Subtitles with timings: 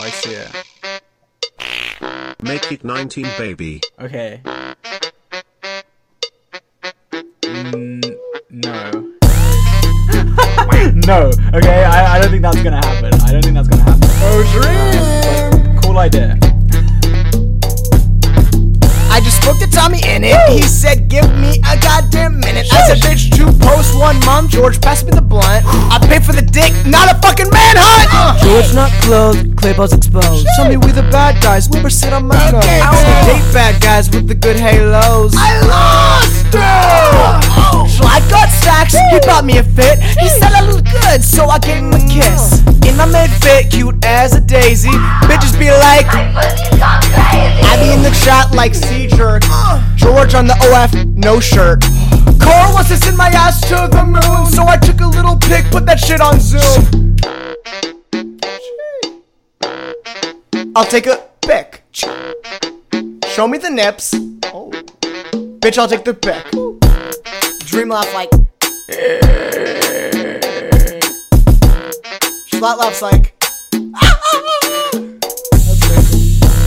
[0.00, 0.48] I see it.
[2.42, 3.80] Make it 19, baby.
[3.98, 4.40] Okay.
[7.42, 8.16] Mm,
[8.50, 9.14] no.
[11.06, 11.30] no.
[11.54, 13.12] Okay, I, I don't think that's gonna happen.
[13.22, 14.08] I don't think that's gonna happen.
[14.22, 15.80] Oh, dream!
[15.82, 16.38] Cool idea.
[19.10, 20.48] I just spoke to TommyInnit.
[20.54, 22.68] He said, Give me a goddamn minute.
[22.72, 24.50] I said, Bitch, two posts one month.
[24.50, 25.64] George, pass me the blunt.
[25.66, 28.38] I pay for the dick, not a fucking manhunt.
[28.42, 30.46] George not clothed, Clayballs exposed.
[30.56, 32.64] Tell me we the bad guys, Wilbur sit on my nose.
[32.64, 35.34] I only date bad guys with the good halos.
[35.36, 37.88] I lost her.
[37.90, 38.94] Schlatt got stacks.
[38.94, 39.98] He bought me a fit.
[39.98, 42.62] He said I look good, so I gave him a kiss.
[42.86, 44.94] In my mid fit, cute as a daisy.
[45.26, 49.42] Bitches be like, I be in the shot like C jerk.
[49.96, 51.82] George on the OF, no shirt.
[52.38, 55.66] Karl wants to send my ass to the moon, so I took a little pic,
[55.72, 57.07] put that shit on Zoom.
[60.74, 61.82] I'll take a pic.
[61.92, 64.14] Show me the nips.
[64.46, 64.70] Oh.
[65.60, 66.44] Bitch, I'll take the pic.
[67.66, 68.30] Dream laugh like.
[72.58, 73.34] Flat laughs like.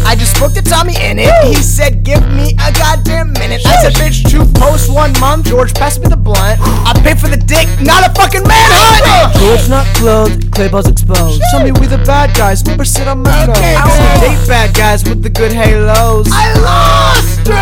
[0.03, 1.31] I just spoke to TommyInnit.
[1.47, 3.61] He said, Give me a goddamn minute.
[3.65, 5.45] I said, Bitch, two posts one month.
[5.45, 6.59] George, pass me the blunt.
[6.61, 9.33] I pay for the dick, not a fucking manhunt.
[9.51, 11.41] George not clothed, Clayballs exposed.
[11.51, 13.43] Tell me we the bad guys, Wilbur sit on my.
[13.49, 16.29] Okay, I only date bad guys with the good halos.
[16.31, 17.53] I lost her.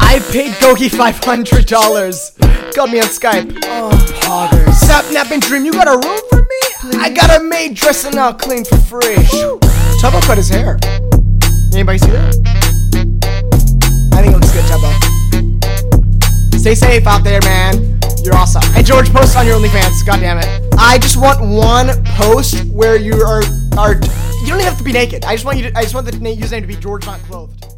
[0.00, 2.32] I paid Gogy five hundred dollars.
[2.74, 3.56] Got me on Skype.
[3.66, 4.74] Oh, poggers.
[4.74, 6.98] Sap napping dream, you got a room for me?
[6.98, 9.14] I got a maid dressing out clean for free.
[10.02, 10.76] Tubbo cut his hair.
[11.72, 12.34] Anybody see that?
[14.12, 16.58] I think it looks good, Tubbo.
[16.58, 17.87] Stay safe out there, man.
[18.98, 20.04] George, post on your OnlyFans.
[20.04, 20.74] God damn it.
[20.76, 23.44] I just want one post where you are
[23.78, 23.94] are.
[23.94, 25.24] You don't even have to be naked.
[25.24, 25.78] I just want you to.
[25.78, 27.77] I just want the username to be George not clothed.